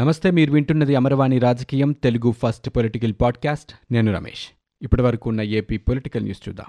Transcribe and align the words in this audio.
నమస్తే 0.00 0.30
మీరు 0.30 0.52
వింటున్నది 0.52 0.94
అమరవాణి 0.96 1.38
రాజకీయం 1.38 1.92
తెలుగు 1.92 2.32
ఫస్ట్ 2.32 2.70
పొలిటికల్ 2.70 3.12
పాడ్కాస్ట్. 3.20 3.72
నేను 3.92 4.12
రమేష్. 4.12 4.48
ఇప్పటి 4.82 5.02
వరకు 5.02 5.28
ఉన్న 5.28 5.42
ఏపీ 5.42 5.76
పొలిటికల్ 5.76 6.22
న్యూస్ 6.22 6.48
చూద్దాం. 6.48 6.66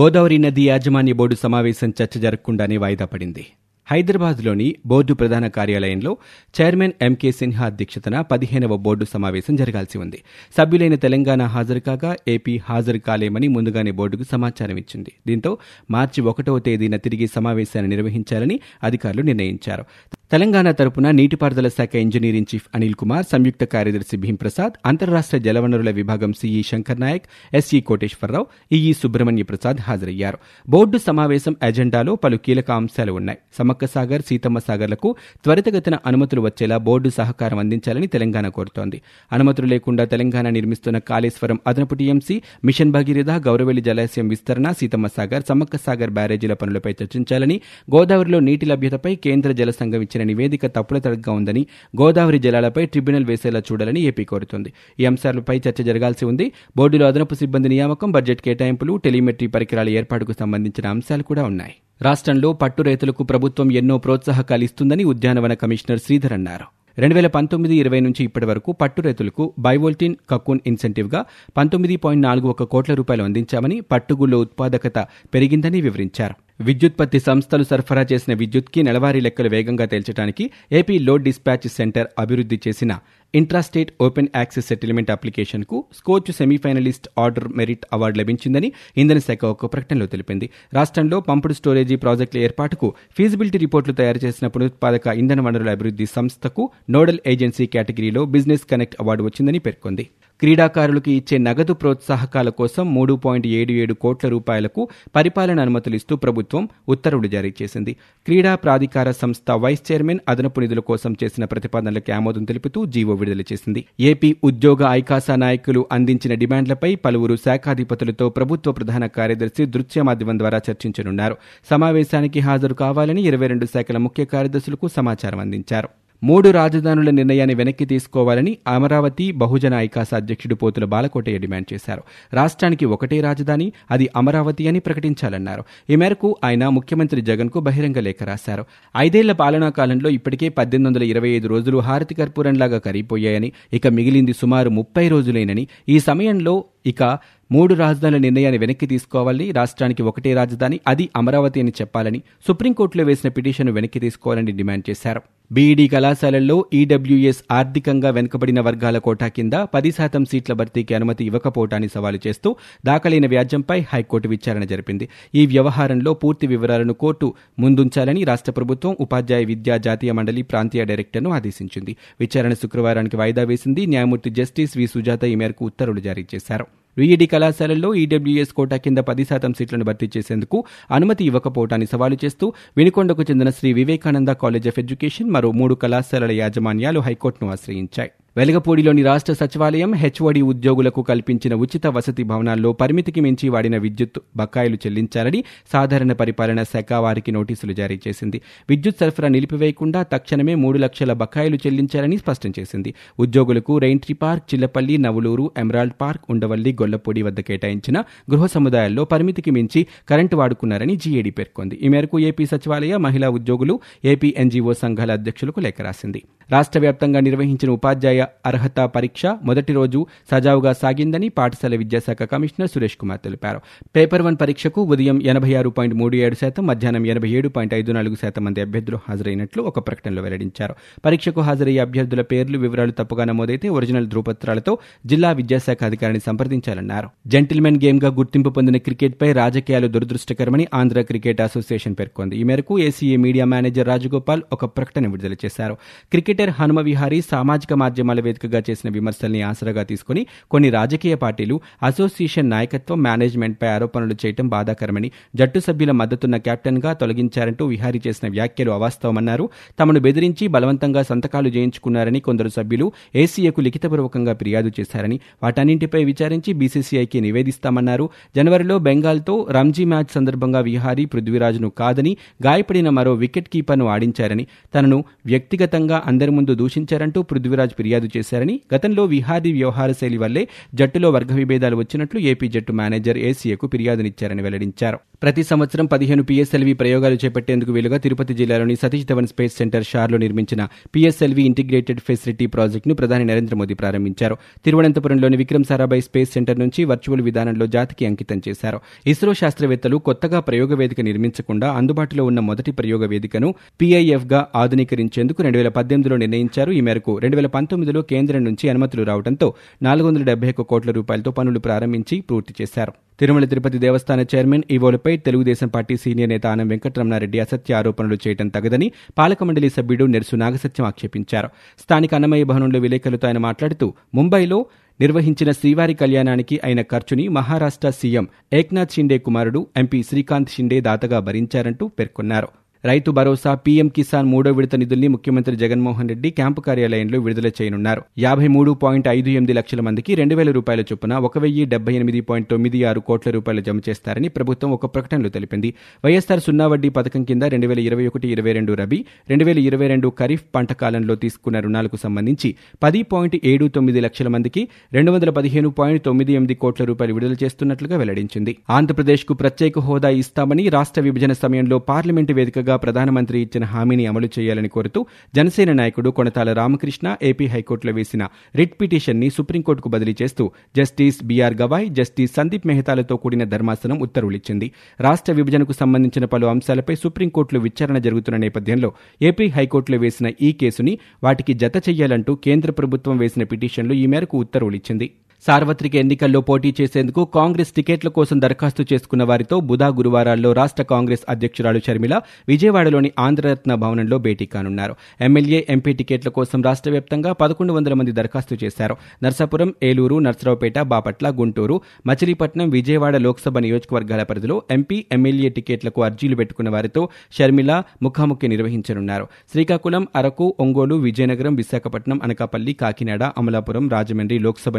గోదావరి 0.00 0.38
నది 0.38 0.62
యాజమాన్య 0.62 1.12
బోర్డు 1.12 1.34
సమావేశం 1.34 1.92
చర్చ 2.02 2.20
జరగకుండానే 2.20 2.76
వాయిదా 2.76 3.04
పడింది. 3.04 3.46
హైదరాబాద్లోని 3.90 4.74
బోర్డు 4.86 5.14
ప్రధాన 5.14 5.46
కార్యాలయంలో 5.46 6.16
చైర్మన్ 6.60 6.92
ఎంకే 7.02 7.32
సిన్హా 7.32 7.66
అధ్యక్షతన 7.66 8.20
పదిహేనవ 8.20 8.76
బోర్డు 8.76 9.04
సమావేశం 9.04 9.56
జరగాల్సి 9.56 9.98
ఉంది. 9.98 10.22
సభ్యులైన 10.58 10.94
తెలంగాణ 10.94 11.42
హాజరు 11.42 11.80
కాగా 11.80 12.16
ఏపీ 12.28 12.60
హాజరు 12.64 12.98
కాలేమని 12.98 13.48
ముందుగానే 13.48 13.90
బోర్డుకు 13.90 14.22
సమాచారం 14.22 14.76
ఇచ్చింది. 14.76 15.12
దీంతో 15.26 15.58
మార్చి 15.90 16.20
ఒకటవ 16.20 16.58
తేదీన 16.58 16.96
తిరిగి 16.96 17.26
సమావేశాన్ని 17.26 17.96
నిర్వహించాలని 17.96 18.60
అధికారులు 18.82 19.22
నిర్ణయించారు. 19.22 19.84
తెలంగాణ 20.32 20.70
తరపున 20.70 21.10
నీటిపారుదల 21.10 21.68
శాఖ 21.68 21.96
ఇంజనీరింగ్ 21.96 22.46
చీఫ్ 22.54 22.68
అనిల్ 22.74 22.94
కుమార్ 22.94 23.24
సంయుక్త 23.32 23.64
కార్యదర్శి 23.64 24.16
భీంప్రసాద్ 24.16 24.72
అంతర్రాష్ట్ర 24.86 25.38
జలవనరుల 25.38 25.90
విభాగం 25.90 26.32
CE 26.32 26.62
Shankar 26.62 27.00
Naik 27.00 27.26
SE 27.54 27.80
Koteswararao 27.80 28.46
EE 28.72 28.92
Subrahmanya 28.92 29.42
Prasad 29.42 29.80
హాజరయ్యారు. 29.80 30.38
బోర్డు 30.68 30.98
సమావేశం 30.98 31.56
ఎజెండాలో 31.62 32.14
పలు 32.14 32.36
కీలక 32.36 32.70
అంశాలు 32.70 33.12
ఉన్నాయి. 33.12 33.38
సమక్క 33.58 33.86
సాగర్ 33.86 34.22
సీతమ్మ 34.28 34.58
సాగర్లకు 34.58 35.10
త్వరితగతిన 35.44 35.98
అనుమతులు 36.06 36.40
వచ్చేలా 36.40 36.76
బోర్డు 36.78 37.08
సహకారం 37.08 37.58
అందించాలని 37.58 38.06
తెలంగాణ 38.06 38.48
కోరుతోంది. 38.48 39.00
అనుమతులు 39.32 39.66
లేకుండా 39.66 40.04
తెలంగాణ 40.04 40.48
నిర్మిస్తున్న 40.48 40.98
కాళేశ్వరం 41.10 41.60
అదనపు 41.66 41.94
టీఎంసీ 41.94 42.38
మిషన్ 42.64 42.92
భగీరథ 42.92 43.30
గౌరవెల్లి 43.48 43.82
జలాశయం 43.82 44.28
విస్తరణ 44.28 44.72
సీతమ్మ 44.72 45.06
సాగర్ 45.18 45.46
సమక్క 45.48 45.76
సాగర్ 45.86 46.10
బ్యారేజీల 46.10 46.52
పనులపై 46.54 46.94
చర్చించాలని 47.02 47.58
గోదావరిలో 47.94 48.40
నీటి 48.40 48.66
లభ్యతపై 48.66 49.14
కేంద్ర 49.26 49.52
జల 49.52 49.70
సంఘం 49.82 50.02
ఇచ్చిన 50.02 50.21
నివేదిక 50.24 50.66
తప్పుల 50.66 50.98
తడగ్గా 50.98 51.32
ఉందని 51.32 51.66
గోదావరి 52.00 52.38
జలాలపై 52.38 52.86
ట్రిబ్యునల్ 52.86 53.24
వేసేలా 53.24 53.60
చూడాలని 53.60 54.00
ఏపీ 54.00 54.24
కోరుతోంది. 54.24 54.72
ఈ 55.00 55.04
అంశాలపై 55.04 55.58
చర్చ 55.58 55.82
జరగాల్సి 55.82 56.24
ఉంది. 56.24 56.52
బోర్డులో 56.76 57.06
అదనపు 57.06 57.34
సిబ్బంది 57.34 57.68
నియామకం 57.68 58.12
బడ్జెట్ 58.12 58.42
కేటాయింపులు 58.42 58.96
టెలిమెట్రీ 58.96 59.46
పరికరాల 59.46 59.88
ఏర్పాటుకు 59.88 60.32
సంబంధించిన 60.40 60.86
అంశాలు 60.86 61.22
కూడా 61.22 61.44
ఉన్నాయి. 61.44 61.74
రాష్ట్రంలో 62.02 62.52
పట్టు 62.52 62.82
రైతులకు 62.82 63.22
ప్రభుత్వం 63.22 63.72
ఎన్నో 63.72 63.98
ప్రోత్సాహకాలు 63.98 64.64
ఇస్తుందని 64.64 65.04
ఉద్యానవన 65.04 65.54
కమిషనర్ 65.54 65.98
శ్రీధర్ 65.98 66.32
అన్నారు. 66.32 66.81
రెండు 66.98 67.14
వేల 67.14 67.26
పంతొమ్మిది 67.26 67.74
ఇరవై 67.76 68.00
నుంచి 68.00 68.24
ఇప్పటి 68.24 68.46
వరకు 68.46 68.72
పట్టు 68.72 69.00
రైతులకు 69.00 69.52
బైవోల్టిన్ 69.58 70.14
కక్కున్ 70.30 70.60
ఇన్సెంటివ్గా 70.66 71.24
పంతొమ్మిది 71.56 71.96
పాయింట్ 71.96 72.26
నాలుగు 72.26 72.48
ఒక 72.48 72.62
కోట్ల 72.62 72.94
రూపాయలు 72.94 73.22
అందించామని 73.22 73.80
పట్టుగుళ్ళ 73.80 74.34
ఉత్పాదకత 74.34 74.98
పెరిగిందని 75.34 75.80
వివరించారు. 75.80 76.34
విద్యుత్పత్తి 76.62 77.20
సంస్థలు 77.20 77.62
సరఫరా 77.62 78.06
చేసిన 78.12 78.34
విద్యుత్కి 78.34 78.82
నెలవారీ 78.82 79.20
లెక్కలు 79.20 79.48
వేగంగా 79.48 79.84
తేల్చడానికి 79.84 80.50
ఏపీ 80.72 80.98
లోడ్ 80.98 81.22
డిస్పాచ్ 81.22 81.68
సెంటర్ 81.68 82.06
అభివృద్ధి 82.18 82.60
చేసిన 82.68 82.98
intrastate 83.34 83.90
open 84.00 84.28
access 84.36 84.66
settlement 84.66 85.10
అప్లికేషన్కు 85.10 85.84
Skoch 85.98 86.32
semifinalist 86.32 87.08
order 87.18 87.48
merit 87.48 87.86
award 87.92 88.18
లభించిందని 88.18 88.72
ఇంధన 88.96 89.18
శాఖ 89.18 89.44
ఒక 89.44 89.72
ప్రకటనలో 89.72 90.06
తెలిపింది. 90.06 90.50
రాష్ట్రంలో 90.74 91.20
పంపుడు 91.20 91.52
స్టోరేజీ 91.52 91.96
ప్రాజెక్టుల 91.96 92.40
ఏర్పాటుకు 92.40 92.94
ఫీజిబిలిటీ 93.18 93.58
రిపోర్టులు 93.58 93.94
తయారు 93.94 94.20
చేసిన 94.24 94.46
పునరుత్పాదక 94.46 95.06
ఇంధన 95.06 95.40
వనరుల 95.40 95.70
అభివృద్ధి 95.70 96.06
సంస్థకు 96.06 96.70
నోడల్ 96.90 97.18
ఏజెన్సీ 97.26 97.66
కేటగిరీలో 97.66 98.24
బిజినెస్ 98.24 98.66
కనెక్ట్ 98.70 98.96
అవార్డు 99.00 99.24
వచ్చిందని 99.24 99.58
పేర్కొంది. 99.58 100.08
క్రీడాకారులకు 100.42 101.10
ఇచ్చే 101.10 101.38
నగదు 101.38 101.72
ప్రోత్సాహకాల 101.72 102.48
కోసం 102.48 102.94
మూడు 102.94 103.14
పాయింట్ 103.14 103.46
ఏడు 103.46 103.72
ఏడు 103.72 103.94
కోట్ల 103.94 104.28
రూపాయలకు 104.28 104.88
పరిపాలన 105.16 105.60
అనుమతులు 105.60 105.94
ఇస్తూ 105.94 106.16
ప్రభుత్వం 106.16 106.68
ఉత్తర్వులు 106.88 107.28
జారీ 107.28 107.54
చేసింది. 107.62 107.92
క్రీడా 108.26 108.54
ప్రాధికార 108.54 109.10
సంస్థ 109.10 109.50
వైస్ 109.50 109.92
చైర్మన్ 109.92 110.18
అదనపు 110.28 110.60
నిధుల 110.60 110.78
కోసం 110.78 111.16
చేసిన 111.24 111.44
ప్రతిపాదనలకు 111.44 112.12
ఆమోదం 112.12 112.44
తెలుపుతూ 112.44 112.86
జీవో 112.86 113.14
విడుదల 113.14 113.40
చేసింది. 113.40 113.84
ఏపీ 114.00 114.36
ఉద్యోగ 114.44 114.82
ఐకాసా 114.90 115.36
నాయకులు 115.36 115.86
అందించిన 115.92 116.34
డిమాండ్లపై 116.34 116.94
పలువురు 116.94 117.36
శాఖాధిపతులతో 117.36 118.28
ప్రభుత్వ 118.28 118.72
ప్రధాన 118.72 119.06
కార్యదర్శి 119.06 119.66
దృశ్య 119.66 120.02
మాధ్యమం 120.02 120.38
ద్వారా 120.38 120.60
చర్చించనున్నారు. 120.70 121.36
సమావేశానికి 121.70 122.40
హాజరు 122.40 122.74
కావాలని 122.74 123.22
ఇరవై 123.22 123.46
రెండు 123.46 123.66
శాఖల 123.66 123.96
ముఖ్య 123.96 124.24
కార్యదర్శులకు 124.24 124.88
సమాచారం 124.88 125.40
అందించారు. 125.40 126.01
మూడు 126.24 126.50
రాజధానుల 126.50 127.10
నిర్ణయాన్ని 127.10 127.54
వెనక్కి 127.54 127.84
తీసుకోవాలని 127.84 128.58
అమరావతి 128.68 129.32
బహుజన 129.32 129.74
ఐకాస 129.74 130.14
అధ్యక్షుడు 130.14 130.54
పోతుల 130.54 130.84
బాలకోటయ్య 130.84 131.38
డిమాండ్ 131.38 131.72
చేశారు. 131.72 132.02
రాష్ట్రానికి 132.32 132.84
ఒకటే 132.84 133.20
రాజధాని 133.20 133.72
అది 133.90 134.08
అమరావతి 134.16 134.68
అని 134.68 134.78
ప్రకటించాలన్నారు. 134.78 135.64
ఈ 135.90 135.96
మేరకు 135.96 136.36
ఆయన 136.44 136.68
ముఖ్యమంత్రి 136.68 137.20
జగన్కు 137.20 137.60
బహిరంగ 137.60 137.98
లేఖ 137.98 138.22
రాశారు. 138.22 138.64
ఐదేళ్ళ 138.96 139.32
పాలనా 139.32 139.68
కాలంలో 139.68 140.10
ఇప్పటికే 140.10 140.48
పద్దెనిమిది 140.48 140.88
వందల 140.88 141.10
ఇరవై 141.10 141.28
ఐదు 141.28 141.48
రోజులు 141.48 141.78
హారతి 141.78 142.14
కర్పూరంలాగా 142.14 142.78
కరిగిపోయాయని 142.78 143.52
ఇక 143.72 143.86
మిగిలింది 143.86 144.32
సుమారు 144.32 144.70
ముప్పై 144.70 145.08
రోజులేనని 145.08 145.66
ఈ 145.88 145.98
సమయంలో 145.98 146.64
ఇక 146.86 147.18
మూడు 147.52 147.74
రాజధానుల 147.74 148.20
నిర్ణయాన్ని 148.20 148.58
వెనక్కి 148.58 148.86
తీసుకోవాలని 148.86 149.50
రాష్ట్రానికి 149.50 150.02
ఒకటే 150.02 150.34
రాజధాని 150.34 150.80
అది 150.86 151.08
అమరావతి 151.16 151.60
అని 151.60 151.72
చెప్పాలని 151.80 152.22
సుప్రీంకోర్టులో 152.48 153.04
వేసిన 153.04 153.30
పిటిషన్ను 153.30 153.72
వెనక్కి 153.72 154.00
తీసుకోవాలని 154.00 154.52
డిమాండ్ 154.52 154.90
చేశారు. 154.90 155.22
బీఈడీ 155.52 155.88
కళాశాలల్లో 155.88 156.64
ఈడబ్ల్యూఎస్ 156.74 157.42
ఆర్థికంగా 157.50 158.10
వెనుకబడిన 158.10 158.60
వర్గాల 158.60 158.98
కోటా 158.98 159.28
కింద 159.28 159.52
పది 159.52 159.90
శాతం 159.90 160.24
సీట్ల 160.24 160.52
భర్తీకి 160.52 160.94
అనుమతి 160.94 161.24
ఇవ్వకపోవటాన్ని 161.24 161.88
సవాలు 161.94 162.18
చేస్తూ 162.26 162.56
దాఖలైన 162.86 163.26
వ్యాజ్యంపై 163.26 163.84
హైకోర్టు 163.92 164.28
విచారణ 164.28 164.64
జరిపింది. 164.64 165.08
ఈ 165.34 165.46
వ్యవహారంలో 165.46 166.14
పూర్తి 166.14 166.46
వివరాలను 166.46 166.92
కోర్టు 166.92 167.34
ముందుంచాలని 167.58 168.24
రాష్ట్ర 168.24 168.52
ప్రభుత్వం 168.52 168.96
ఉపాధ్యాయ 169.00 169.44
విద్యా 169.44 169.76
జాతీయ 169.76 170.12
మండలి 170.12 170.42
ప్రాంతీయ 170.42 170.84
డైరెక్టర్ను 170.84 171.30
ఆదేశించింది. 171.30 171.96
విచారణ 172.20 172.52
శుక్రవారానికి 172.52 173.16
వాయిదా 173.16 173.42
వేసింది 173.42 173.86
న్యాయమూర్తి 173.86 174.30
జస్టిస్ 174.30 174.76
వి 174.76 174.86
సుజాత 174.86 175.24
ఈ 175.24 175.34
మేరకు 175.34 175.64
ఉత్తర్వులు 175.64 176.00
జారీ 176.00 176.26
చేశారు. 176.34 176.66
విఈడి 176.96 177.26
కళాశాలల్లో 177.26 177.94
ఈడబ్ల్యూఎస్ 177.94 178.52
కోటా 178.52 178.76
కింద 178.76 178.98
పది 178.98 179.24
శాతం 179.24 179.54
సీట్లను 179.54 179.84
భర్తీ 179.84 180.10
చేసేందుకు 180.16 180.64
అనుమతి 180.90 181.24
ఇవ్వకపోవటాన్ని 181.24 181.86
సవాలు 181.86 182.18
చేస్తూ 182.24 182.52
వినుకొండకు 182.76 183.22
చెందిన 183.22 183.50
Shri 183.50 183.72
Vivekananda 183.72 184.28
college 184.28 184.68
of 184.68 184.78
education 184.78 185.30
మరో 185.30 185.50
మూడు 185.52 185.74
కళాశాలల 185.74 186.30
యాజమాన్యాలు 186.30 187.00
హైకోర్టును 187.00 187.52
ఆశ్రయించాయి. 187.52 188.12
వెలగపూడిలోని 188.36 189.02
రాష్ట్ర 189.02 189.32
సచివాలయం 189.32 189.94
హెచ్ఓడి 189.94 190.42
ఉద్యోగులకు 190.42 191.02
కల్పించిన 191.02 191.54
ఉచిత 191.54 191.86
వసతి 191.86 192.22
భవనాల్లో 192.22 192.72
పరిమితికి 192.72 193.20
మించి 193.20 193.48
వాడిన 193.48 193.76
విద్యుత్ 193.76 194.18
బకాయిలు 194.36 194.74
చెల్లించాలని 194.74 195.44
సాధారణ 195.72 196.12
పరిపాలన 196.12 196.62
శాఖ 196.62 196.92
వారికి 196.92 197.32
నోటీసులు 197.32 197.72
జారీ 197.72 198.00
చేసింది. 198.08 198.40
విద్యుత్ 198.68 198.98
సరఫరా 199.00 199.28
నిలిపివేయకుండా 199.28 200.02
తక్షణమే 200.02 200.54
మూడు 200.54 200.78
లక్షల 200.78 201.12
బకాయిలు 201.12 201.56
చెల్లించాలని 201.56 202.18
స్పష్టం 202.18 202.52
చేసింది. 202.58 202.94
ఉద్యోగులకు 203.18 203.78
raintree 203.78 204.14
park 204.14 204.54
Chillapalli 204.54 204.98
Navaluru 204.98 205.50
emerald 205.58 205.94
park 206.00 206.24
Undavalli 206.30 206.72
Gollapudi 206.72 207.22
వద్ద 207.22 207.40
కేటాయించిన 207.40 207.98
గృహ 208.30 208.46
సముదాయాల్లో 208.46 209.04
పరిమితికి 209.04 209.50
మించి 209.50 209.86
కరెంటు 210.08 210.36
వాడుకున్నారని 210.36 210.96
జీఏడీ 210.96 211.30
పేర్కొంది. 211.30 211.78
ఈ 211.82 211.88
మేరకు 211.88 212.20
ఏపీ 212.20 212.46
సచివాలయ 212.46 212.96
మహిళా 212.96 213.28
ఉద్యోగులు 213.28 213.80
ఏపీ 214.04 214.34
ఎన్జీఓ 214.38 214.72
సంఘాల 214.72 215.12
అధ్యక్షులకు 215.12 215.60
లేఖ 215.60 215.80
రాసింది. 215.80 216.22
రాష్ట్ర 216.52 216.80
వ్యాప్తంగా 216.80 217.20
నిర్వహించిన 217.20 217.70
ఉపాధ్యాయ 217.70 218.26
అర్హత 218.46 218.80
పరీక్ష 218.80 219.26
మొదటి 219.26 219.72
రోజు 219.72 220.06
సజావుగా 220.30 220.72
సాగిందని 220.72 221.28
పాఠశాల 221.28 221.76
విద్యాశాఖ 221.76 222.22
కమిషనర్ 222.22 222.68
సురేష్ 222.68 222.96
కుమార్ 222.96 223.20
తెలిపారు. 223.20 223.60
పేపర్ 223.96 224.22
వన్ 224.22 224.36
పరీక్షకు 224.40 224.82
ఉదయం 224.82 225.22
ఎనభై 225.22 225.54
ఆరు 225.54 225.70
పాయింట్ 225.70 225.96
మూడు 225.96 226.16
ఏడు 226.16 226.34
శాతం 226.34 226.66
మధ్యాహ్నం 226.66 227.06
ఎనభై 227.06 227.28
ఏడు 227.28 227.48
పాయింట్ 227.48 227.74
ఐదు 227.74 227.92
నాలుగు 227.92 228.14
శాతం 228.14 228.44
మంది 228.44 228.60
అభ్యర్థులు 228.60 228.98
హాజరైనట్లు 229.08 229.62
ఒక 229.62 229.78
ప్రకటనలో 229.86 230.22
వెల్లడించారు. 230.22 230.74
పరీక్షకు 231.04 231.40
హాజరయ్యే 231.40 231.80
అభ్యర్థుల 231.80 232.22
పేర్లు 232.22 232.58
వివరాలు 232.58 232.90
తప్పుగా 232.90 233.24
నమోదైతే 233.24 233.68
ఒరిజినల్ 233.68 234.08
ధృవపత్రాలతో 234.08 234.78
జిల్లా 235.06 235.32
విద్యాశాఖ 235.32 235.84
అధికారిని 235.84 236.20
సంప్రదించాలన్నారు. 236.20 237.08
జెంటిల్మెన్ 237.26 237.76
గేమ్గా 237.84 238.10
గుర్తింపు 238.10 238.50
పొందిన 238.50 238.76
క్రికెట్పై 238.76 239.32
రాజకీయాలు 239.32 239.88
దురదృష్టకరమని 239.88 240.66
ఆంధ్ర 240.74 241.00
క్రికెట్ 241.00 241.40
అసోసియేషన్ 241.40 241.96
పేర్కొంది. 242.00 242.36
ఈ 242.36 242.42
మేరకు 242.42 242.78
ఏసీఏ 242.78 243.16
మీడియా 243.16 243.44
మేనేజర్ 243.44 243.88
రాజగోపాల్ 243.88 244.42
ఒక 244.52 244.64
ప్రకటన 244.64 245.08
విడుదల 245.08 245.32
చేశారు. 245.32 245.74
క్రికెట్ 246.10 246.41
హనుమ 246.50 246.80
విహారి 246.80 247.20
సామాజిక 247.20 247.72
మాధ్యమాల 247.72 248.20
వేదికగా 248.20 248.62
చేసిన 248.70 248.90
విమర్శల్ని 248.90 249.42
ఆసరాగా 249.42 249.82
తీసుకుని 249.82 250.26
కొన్ని 250.50 250.70
రాజకీయ 250.70 251.14
పార్టీలు 251.14 251.60
అసోసియేషన్ 251.82 252.50
నాయకత్వం 252.50 253.02
మేనేజ్మెంట్ 253.02 253.62
పై 253.62 253.68
ఆరోపణలు 253.68 254.16
చేయడం 254.26 254.48
బాధాకరమని 254.48 255.10
జట్టు 255.34 255.58
సభ్యుల 255.58 255.90
మద్దతున్న 255.90 256.36
కెప్టెన్గా 256.36 256.92
తొలగించారంటూ 256.92 257.66
విహారీ 257.66 258.00
చేసిన 258.06 258.30
వ్యాఖ్యలు 258.30 258.70
అవాస్తవమన్నారు. 258.70 259.48
తమను 259.80 260.00
బెదిరించి 260.00 260.46
బలవంతంగా 260.46 261.02
సంతకాలు 261.02 261.48
చేయించుకున్నారని 261.48 262.20
కొందరు 262.20 262.48
సభ్యులు 262.48 262.92
ఏసీఏకు 263.16 263.60
లిఖితపూర్వకంగా 263.60 264.34
ఫిర్యాదు 264.34 264.70
చేశారని 264.80 265.20
వాటన్నింటిపై 265.42 266.04
విచారించి 266.04 266.52
బీసీసీఐకి 266.52 267.20
నివేదిస్తామన్నారు. 267.20 268.10
జనవరిలో 268.36 268.78
బెంగాల్తో 268.78 269.46
రంజీ 269.50 269.84
మ్యాచ్ 269.84 270.12
సందర్భంగా 270.14 270.60
విహారీ 270.60 271.04
పృథ్వీరాజ్ను 271.04 271.70
కాదని 271.70 272.16
గాయపడిన 272.42 272.88
మరో 272.88 273.14
వికెట్ 273.14 273.48
కీపర్ను 273.48 273.86
ఆడించారని 273.86 274.46
తనను 274.74 275.04
వ్యక్తిగతంగా 275.26 276.02
అందరి 276.06 276.21
అందరి 276.22 276.34
ముందు 276.38 276.52
దూషించారంటూ 276.54 277.20
పృథ్వీరాజ్ 277.22 277.72
ఫిర్యాదు 277.78 278.08
చేశారని 278.16 278.54
గతంలో 278.74 279.02
విహారీ 279.04 279.50
వ్యవహార 279.52 279.90
శైలి 280.00 280.18
వల్లే 280.18 280.42
జట్టులో 280.74 281.08
వర్గ 281.10 281.32
విభేదాలు 281.34 281.76
వచ్చినట్లు 281.76 282.18
ఏపీ 282.32 282.48
జట్టు 282.48 282.72
మేనేజర్ 282.72 283.18
ఏసీఏకు 283.28 283.66
ఫిర్యాదునిచ్చారని 283.72 284.42
వెల్లడించారు. 284.42 284.98
ప్రతి 285.22 285.42
సంవత్సరం 285.42 285.86
పదిహేను 285.86 286.22
పిఎస్ఎల్వి 286.22 286.72
ప్రయోగాలు 286.72 287.16
చేపట్టేందుకు 287.24 287.72
వీలుగా 287.72 287.98
తిరుపతి 288.04 288.34
జిల్లాలోని 288.34 288.74
సతీష్ 288.76 289.04
ధవన్ 289.10 289.28
స్పేస్ 289.32 289.56
సెంటర్ 289.58 289.84
షార్లో 289.90 290.18
నిర్మించిన 290.18 290.62
పిఎస్ఎల్వి 290.94 291.42
ఇంటిగ్రేటెడ్ 291.50 292.00
ఫెసిలిటీ 292.00 292.46
ప్రాజెక్టును 292.46 292.94
ప్రధాని 292.94 293.24
నరేంద్ర 293.24 293.54
మోదీ 293.54 293.74
ప్రారంభించారు. 293.74 294.36
తిరువనంతపురంలోని 294.64 295.36
విక్రమ్ 295.42 295.66
సారాభాయ్ 295.68 296.02
స్పేస్ 296.02 296.32
సెంటర్ 296.32 296.58
నుంచి 296.58 296.84
వర్చువల్ 296.84 297.22
విధానంలో 297.28 297.66
జాతికి 297.66 298.06
అంకితం 298.06 298.42
చేశారు. 298.48 298.80
ఇస్రో 299.06 299.34
శాస్త్రవేత్తలు 299.34 299.96
కొత్తగా 300.08 300.40
ప్రయోగ 300.40 300.74
వేదిక 300.74 301.00
నిర్మించకుండా 301.00 301.70
అందుబాటులో 301.72 302.24
ఉన్న 302.24 302.40
మొదటి 302.40 302.72
ప్రయోగ 302.72 303.06
వేదికను 303.06 303.50
పీఐఎఫ్గా 303.80 304.42
ఆధునీకరించేందుకు 304.62 305.42
రెండు 305.42 305.58
వేల 305.58 305.68
పద్దెనిమిదిలో 305.78 306.16
నిర్ణయించారు. 306.16 306.72
ఈ 306.72 306.80
మేరకు 306.80 307.18
రెండు 307.18 307.36
వేల 307.36 307.50
పంతొమ్మిదిలో 307.58 308.02
కేంద్రం 308.02 308.44
నుంచి 308.44 308.66
అనుమతులు 308.68 309.02
రావడంతో 309.02 309.50
నాలుగు 309.82 310.08
వందల 310.08 310.22
డెబ్బై 310.22 310.50
ఒక్క 310.50 310.68
కోట్ల 310.72 310.90
రూపాయలతో 310.90 311.30
పనులు 311.30 311.62
ప్రారంభించి 311.68 312.20
పూర్తి 312.30 312.54
చేశారు. 312.60 312.94
తిరుమల 313.22 313.44
తిరుపతి 313.44 313.78
దేవస్థాన 313.78 314.20
చైర్మన్ 314.32 314.62
ఈవోలపై 314.70 315.16
తెలుగుదేశం 315.16 315.68
పార్టీ 315.68 315.96
సీనియర్ 315.96 316.30
నేత 316.30 316.46
ఆనం 316.46 316.68
వెంకటరమణారెడ్డి 316.68 317.40
అసత్య 317.40 317.74
ఆరోపణలు 317.74 318.14
చేయడం 318.14 318.48
తగదని 318.48 318.88
పాలక 319.18 319.44
మండలి 319.44 319.68
సభ్యుడు 319.70 320.04
నెర్సు 320.04 320.36
నాగసత్యం 320.36 320.86
ఆక్షేపించారు. 320.86 321.48
స్థానిక 321.78 322.14
అన్నమయ్య 322.14 322.44
భవనంలో 322.44 322.80
విలేకరులతో 322.80 323.26
ఆయన 323.28 323.38
మాట్లాడుతూ 323.38 323.94
ముంబైలో 324.14 324.66
నిర్వహించిన 325.00 325.50
శ్రీవారి 325.50 325.94
కళ్యాణానికి 325.94 326.60
అయిన 326.64 326.82
ఖర్చుని 326.82 327.28
మహారాష్ట్ర 327.28 327.90
సీఎం 327.90 328.28
ఏక్నాథ్ 328.52 328.90
షిండే 328.90 329.18
కుమారుడు 329.18 329.66
ఎంపీ 329.76 330.02
శ్రీకాంత్ 330.02 330.50
షిండే 330.50 330.80
దాతగా 330.80 331.18
భరించారంటూ 331.18 331.86
పేర్కొన్నారు. 331.88 332.61
రైతు 332.88 333.10
భరోసా 333.16 333.50
పీఎం 333.64 333.88
కిసాన్ 333.96 334.30
మూడో 334.30 334.50
విడత 334.58 334.74
నిధుల్ని 334.80 335.08
ముఖ్యమంత్రి 335.14 335.52
జగన్మోహన్ 335.60 336.08
రెడ్డి 336.12 336.30
క్యాంపు 336.38 336.60
కార్యాలయంలో 336.66 337.18
విడుదల 337.24 337.48
చేయనున్నారు. 337.58 338.00
యాభై 338.24 338.48
మూడు 338.54 338.70
పాయింట్ 338.82 339.06
ఐదు 339.08 339.28
ఎనిమిది 339.30 339.54
లక్షల 339.58 339.80
మందికి 339.88 340.14
రెండు 340.20 340.34
వేల 340.38 340.50
రూపాయల 340.56 340.82
చొప్పున 340.88 341.16
ఒక 341.26 341.42
వెయ్యి 341.44 341.64
డెబ్బై 341.72 341.92
ఎనిమిది 341.98 342.20
పాయింట్ 342.28 342.48
తొమ్మిది 342.52 342.78
ఆరు 342.90 343.00
కోట్ల 343.08 343.32
రూపాయలు 343.36 343.62
జమ 343.68 343.80
చేస్తారని 343.88 344.30
ప్రభుత్వం 344.38 344.72
ఒక 344.76 344.86
ప్రకటనలో 344.94 345.30
తెలిపింది. 345.36 345.70
వైఎస్ఆర్ 346.04 346.42
సున్నా 346.46 346.66
వడ్డీ 346.72 346.90
పథకం 346.96 347.22
కింద 347.28 347.42
రెండు 347.54 347.68
వేల 347.72 347.80
ఇరవై 347.88 348.06
ఒకటి 348.10 348.28
ఇరవై 348.36 348.54
రెండు 348.58 348.74
రబీ 348.80 348.98
రెండు 349.32 349.46
వేల 349.50 349.62
ఇరవై 349.68 349.88
రెండు 349.92 350.10
ఖరీఫ్ 350.22 350.44
పంట 350.56 350.72
కాలంలో 350.82 351.16
తీసుకున్న 351.26 351.62
రుణాలకు 351.66 352.00
సంబంధించి 352.06 352.50
పది 352.86 353.02
పాయింట్ 353.14 353.38
ఏడు 353.52 353.68
తొమ్మిది 353.78 354.02
లక్షల 354.06 354.28
మందికి 354.36 354.64
రెండు 354.98 355.12
వందల 355.16 355.30
పదిహేను 355.38 355.72
పాయింట్ 355.80 356.04
తొమ్మిది 356.08 356.32
ఎనిమిది 356.38 356.58
కోట్ల 356.64 356.88
రూపాయలు 356.92 357.16
విడుదల 357.18 357.38
చేస్తున్నట్లుగా 357.44 357.96
వెల్లడించింది. 358.02 358.54
ఆంధ్రప్రదేశ్కు 358.78 359.32
ప్రత్యేక 359.44 359.78
హోదా 359.88 360.12
ఇస్తామని 360.24 360.66
రాష్ట్ర 360.78 361.00
విభజన 361.08 361.32
సమయంలో 361.44 361.78
పార్లమెంటు 361.92 362.34
వేదికగా 362.40 362.70
ప్రధానమంత్రి 362.76 363.40
ఇచ్చిన 363.40 363.64
హామీని 363.64 364.06
అమలు 364.06 364.28
చేయాలని 364.38 364.68
కోరుతూ 364.68 365.06
జనసేన 365.34 365.72
నాయకుడు 365.72 366.10
కొనతాల 366.10 366.52
రామకృష్ణ 366.52 367.16
ఏపీ 367.22 367.46
హైకోర్టులో 367.46 367.92
వేసిన 367.92 368.28
రిట్ 368.56 368.80
పిటిషన్ని 368.80 369.30
సుప్రీంకోర్టుకు 369.30 369.88
బదిలీ 369.88 370.16
చేస్తూ 370.22 370.50
justice 370.76 371.24
B R 371.24 371.54
Gavai 371.54 371.90
justice 371.90 372.34
Sandeep 372.34 372.66
మెహతాలతో 372.66 373.16
కూడిన 373.16 373.44
ధర్మాసనం 373.44 374.00
ఉత్తర్వులిచ్చింది. 374.00 374.72
రాష్ట్ర 375.00 375.32
విభజనకు 375.32 375.72
సంబంధించిన 375.72 376.24
పలు 376.24 376.46
అంశాలపై 376.46 376.94
సుప్రీంకోర్టులో 376.94 377.60
విచారణ 377.60 377.98
జరుగుతున్న 377.98 378.38
నేపథ్యంలో 378.38 378.92
ఏపీ 379.22 379.48
హైకోర్టులో 379.48 379.98
వేసిన 379.98 380.32
ఈ 380.42 380.52
కేసుని 380.52 380.98
వాటికి 381.24 381.52
జత 381.52 381.88
చేయాలంటూ 381.88 382.34
కేంద్ర 382.34 382.70
ప్రభుత్వం 382.70 383.18
వేసిన 383.18 383.44
పిటిషన్లో 383.44 383.94
ఈ 383.94 384.06
మేరకు 384.06 384.38
ఉత్తర్వులిచ్చింది. 384.38 385.10
సార్వత్రిక 385.46 385.96
ఎన్నికల్లో 385.96 386.40
పోటీ 386.40 386.74
చేసేందుకు 386.80 387.24
కాంగ్రెస్ 387.24 387.72
టికెట్ల 387.72 388.08
కోసం 388.08 388.40
దరఖాస్తు 388.40 388.82
చేసుకున్న 388.92 389.24
వారితో 389.24 389.60
బుధా 389.60 389.88
గురువారాల్లో 389.88 390.52
రాష్ట్ర 390.52 390.82
కాంగ్రెస్ 390.82 391.24
అధ్యక్షురాలు 391.28 391.80
షర్మిల 391.86 392.20
విజయవాడలోని 392.48 393.12
ఆంధ్రరత్న 393.18 393.74
భవనంలో 393.74 394.18
భేటీ 394.18 394.46
కానున్నారు. 394.46 394.94
ఎమ్మెల్యే 395.20 395.66
ఎంపీ 395.68 395.92
టికెట్ల 395.92 396.28
కోసం 396.28 396.62
రాష్ట్ర 396.62 396.90
వ్యాప్తంగా 396.90 397.32
పదకొండు 397.32 397.72
వందల 397.72 397.94
మంది 397.94 398.12
దరఖాస్తు 398.12 398.58
చేశారు. 398.64 398.96
నర్సాపురం 399.24 399.74
ఏలూరు 399.82 400.18
నర్సరావుపేట 400.18 400.78
బాపట్ల 400.78 401.30
గుంటూరు 401.30 401.80
మచిలీపట్నం 402.06 402.70
విజయవాడ 402.70 403.16
లోక్సభ 403.16 403.58
నియోజకవర్గాల 403.58 404.22
పరిధిలో 404.22 404.62
ఎంపీ 404.70 405.06
ఎమ్మెల్యే 405.12 405.48
టికెట్లకు 405.48 406.02
అర్జీలు 406.02 406.36
పెట్టుకున్న 406.36 406.70
వారితో 406.70 407.08
షర్మిల 407.32 407.82
ముఖాముఖి 408.02 408.48
నిర్వహించనున్నారు. 408.48 409.28
శ్రీకాకుళం 409.52 410.06
అరకు 410.16 410.54
ఒంగోలు 410.60 410.94
విజయనగరం 410.94 411.54
విశాఖపట్నం 411.54 412.20
అనకాపల్లి 412.22 412.72
కాకినాడ 412.72 413.22
అమలాపురం 413.38 413.88
రాజమండ్రి 413.88 414.38
లోక్సభ 414.38 414.76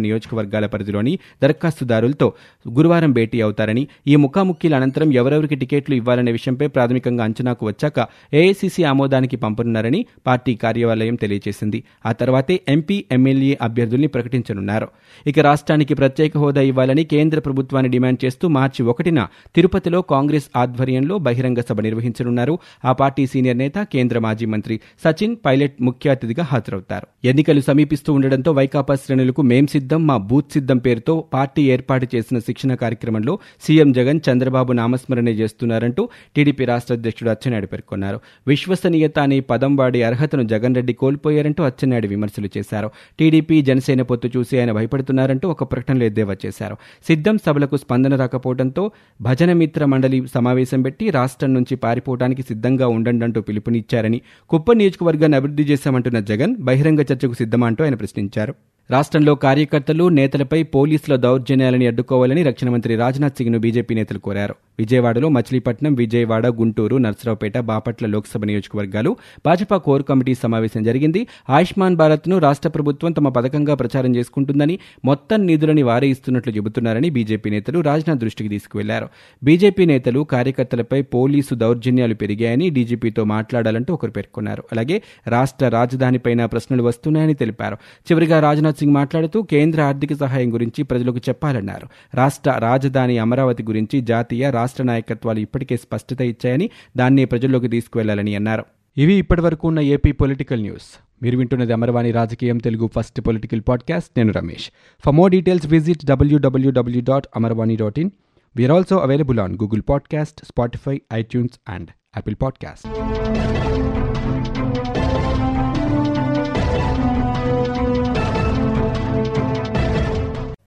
వర్గాల 0.54 0.68
పరిధిలోని 0.74 1.14
దరఖాస్తుదారులతో 1.44 2.28
గురువారం 2.70 3.12
భేటీ 3.12 3.42
అవుతారని 3.42 3.84
ఈ 4.08 4.16
ముఖాముఖిల 4.16 4.76
అనంతరం 4.76 5.10
ఎవరెవరికి 5.14 5.56
టికెట్లు 5.56 5.96
ఇవ్వాలనే 5.96 6.32
విషయంపై 6.32 6.68
ప్రాథమికంగా 6.68 7.24
అంచనాకు 7.24 7.64
వచ్చాక 7.66 8.00
ఏఐసీసీ 8.34 8.82
ఆమోదానికి 8.84 9.38
పంపనున్నారని 9.38 10.02
పార్టీ 10.28 10.54
కార్యాలయం 10.56 11.16
తెలియజేసింది. 11.16 11.80
ఆ 12.06 12.12
తర్వాతే 12.12 12.56
ఎంపీ 12.68 12.98
ఎమ్మెల్యే 13.12 13.58
అభ్యర్థుల్ని 13.62 14.10
ప్రకటించనున్నారు. 14.16 14.88
ఇక 15.28 15.40
రాష్ట్రానికి 15.40 15.94
ప్రత్యేక 15.94 16.38
హోదా 16.38 16.62
ఇవ్వాలని 16.62 17.04
కేంద్ర 17.14 17.40
ప్రభుత్వాన్ని 17.40 17.92
డిమాండ్ 17.96 18.20
చేస్తూ 18.26 18.46
మార్చి 18.58 18.82
ఒకటిన 18.94 19.20
తిరుపతిలో 19.56 20.02
కాంగ్రెస్ 20.14 20.48
ఆధ్వర్యంలో 20.56 21.18
బహిరంగ 21.28 21.60
సభ 21.70 21.80
నిర్వహించనున్నారు. 21.82 22.56
ఆ 22.86 22.94
పార్టీ 23.02 23.26
సీనియర్ 23.34 23.60
నేత 23.64 23.78
కేంద్ర 23.94 24.20
మాజీ 24.20 24.48
మంత్రి 24.54 24.76
సచిన్ 25.06 25.36
పైలట్ 25.46 25.78
ముఖ్య 25.82 26.16
అతిథిగా 26.16 26.44
హాజరవుతారు. 26.52 27.08
ఎన్నికలు 27.28 27.62
సమీపిస్తూ 27.62 28.10
ఉండడంతో 28.14 28.52
వైకాపా 28.52 28.96
శ్రేణులకు 28.96 29.42
మేం 29.52 29.66
సిద్ధం 29.68 30.02
మా 30.08 30.18
బూత్ 30.30 30.43
సిద్ధం 30.52 30.78
పేరుతో 30.78 31.28
పార్టీ 31.34 31.72
ఏర్పాటు 31.72 32.08
చేసిన 32.16 32.40
శిక్షణ 32.40 32.76
కార్యక్రమంలో 32.76 33.40
సీఎం 33.62 33.92
జగన్ 33.92 34.20
చంద్రబాబు 34.32 34.72
నామస్మరణ 34.74 35.30
చేస్తున్నారంటూ 35.30 36.10
టీడీపీ 36.36 36.66
రాష్ట్ర 36.66 36.96
అధ్యక్షుడు 36.96 37.30
అచ్చెన్నాయుడు 37.30 37.68
పేర్కొన్నారు. 37.68 38.20
విశ్వసనీయత 38.48 39.20
అనే 39.20 39.40
పదం 39.40 39.76
వాడి 39.76 40.04
అర్హతను 40.04 40.44
జగన్ 40.44 40.76
రెడ్డి 40.76 40.94
కోల్పోయారంటూ 40.94 41.64
అచ్చెన్నాయుడు 41.64 42.08
విమర్శలు 42.08 42.50
చేశారు. 42.58 42.92
టీడీపీ 43.20 43.62
జనసేన 43.62 44.02
పొత్తు 44.02 44.30
చూసి 44.38 44.60
ఆయన 44.60 44.72
భయపడుతున్నారంటూ 44.72 45.50
ఒక 45.50 45.72
ప్రకటనలో 45.72 46.06
ఎద్దేవా 46.06 46.36
చేశారు. 46.46 46.78
సిద్ధం 47.08 47.38
సభలకు 47.46 47.78
స్పందన 47.78 48.16
రాకపోవడంతో 48.16 48.92
భజన 49.22 49.54
మిత్ర 49.54 49.86
మండలి 49.86 50.28
సమావేశం 50.34 50.82
పెట్టి 50.82 51.10
రాష్ట్రం 51.10 51.54
నుంచి 51.54 51.76
పారిపోవడానికి 51.76 52.42
సిద్ధంగా 52.42 52.88
ఉండండి 52.88 53.26
అంటూ 53.26 53.42
పిలుపునిచ్చారని 53.42 54.22
కుప్ప 54.50 54.74
నియోజకవర్గాన్ని 54.74 55.38
అభివృద్ధి 55.38 55.64
చేశామంటున్న 55.64 56.20
జగన్ 56.20 56.56
బహిరంగ 56.60 57.00
చర్చకు 57.00 57.34
సిద్ధమా 57.34 57.68
అంటూ 57.68 57.84
ఆయన 57.84 57.96
ప్రశ్నించారు. 57.96 58.56
రాష్ట్రంలో 58.92 59.36
కార్యకర్తలు 59.36 60.10
నేతలపై 60.10 60.64
పోలీసుల 60.64 61.16
దౌర్జన్యాలని 61.16 61.88
అడ్డుకోవాలని 61.88 62.44
రక్షణ 62.44 62.70
మంత్రి 62.70 62.96
రాజ్నాథ్ 62.96 63.38
సింగ్ను 63.38 63.60
బీజేపీ 63.60 63.96
నేతలు 63.96 64.20
కోరారు. 64.20 64.56
విజయవాడలో 64.80 65.30
మచిలీపట్నం 65.30 65.94
విజయవాడ 65.94 66.48
గుంటూరు 66.48 66.98
నర్సరావుపేట 66.98 67.58
బాపట్ల 67.58 68.06
లోక్సభ 68.06 68.46
నియోజకవర్గాలు 68.46 69.18
భాజపా 69.46 69.78
కోర్ 69.78 70.04
కమిటీ 70.04 70.36
సమావేశం 70.36 70.84
జరిగింది. 70.84 71.28
ఆయుష్మాన్ 71.50 71.96
భారత్ను 71.96 72.38
రాష్ట్ర 72.38 72.70
ప్రభుత్వం 72.70 73.12
తమ 73.12 73.30
పథకంగా 73.30 73.74
ప్రచారం 73.74 74.16
చేసుకుంటుందని 74.16 74.80
మొత్తం 75.06 75.46
నిధులని 75.46 75.84
వారే 75.84 76.08
ఇస్తున్నట్లు 76.08 76.54
చెబుతున్నారని 76.54 77.10
బీజేపీ 77.10 77.50
నేతలు 77.50 77.80
రాజ్నాథ్ 77.80 78.20
దృష్టికి 78.20 78.50
తీసుకువెళ్ళారు. 78.50 79.10
బీజేపీ 79.44 79.86
నేతలు 79.86 80.20
కార్యకర్తలపై 80.20 81.02
పోలీసు 81.02 81.56
దౌర్జన్యాలు 81.56 82.14
పెరిగాయని 82.14 82.70
డీజీపీతో 82.70 83.24
మాట్లాడాలంటూ 83.24 83.94
ఒకరు 83.94 84.12
పేర్కొన్నారు. 84.12 84.64
అలాగే 84.72 85.02
రాష్ట్ర 85.28 85.68
రాజధానిపైన 85.68 86.46
ప్రశ్నలు 86.46 86.84
వస్తున్నాయని 86.84 87.34
తెలిపారు. 87.34 87.76
చివరిగా 88.12 88.40
రాజ్నాథ్ 88.74 88.80
సింగ్ 88.80 88.94
మాట్లాడుతూ 88.94 89.44
కేంద్ర 89.44 89.82
ఆర్థిక 89.82 90.14
సహాయం 90.14 90.54
గురించి 90.54 90.84
ప్రజలకు 90.84 91.18
చెప్పాలన్నారు. 91.18 91.88
రాష్ట్ర 92.14 92.52
రాజధాని 92.60 93.18
అమరావతి 93.18 93.64
గురించి 93.64 94.02
జాతీయ 94.02 94.50
రాష్ట్ర 94.50 94.84
నాయకత్వాలు 94.84 95.40
ఇప్పటికే 95.40 95.78
స్పష్టత 95.78 96.22
ఇచ్చాయని 96.22 96.70
దాన్నే 96.98 97.26
ప్రజల్లోకి 97.26 97.68
తీసుకువెళ్ళాలని 97.68 98.36
అన్నారు. 98.36 98.66
ఇవి 98.98 99.14
ఇప్పటివరకు 99.14 99.68
ఉన్న 99.68 99.80
ఏపీ 99.80 100.12
పొలిటికల్ 100.12 100.62
న్యూస్. 100.62 101.00
మీరు 101.24 101.38
వింటున్నది 101.38 101.74
అమరవాణి 101.74 102.12
రాజకీయం 102.12 102.58
తెలుగు 102.58 102.90
ఫస్ట్ 102.96 103.22
పొలిటికల్ 103.22 103.62
పాడ్కాస్ట్. 103.68 104.10
నేను 104.18 104.34
Ramesh. 104.34 104.70
For 105.06 105.16
more 105.16 105.32
details 105.32 105.68
visit 105.68 106.06
W W W 106.06 107.02
dot 107.02 107.28
Amarvani 107.36 107.76
dot 107.76 108.00
in 108.00 108.12
we're 108.56 108.72
also 108.72 108.98
available 108.98 109.40
on 109.40 109.54
Google 109.54 109.82
podcast 109.90 110.46
Spotify 110.46 111.02
iTunes 111.14 111.60
and 111.70 111.90
Apple 111.90 112.36
podcast 112.42 113.33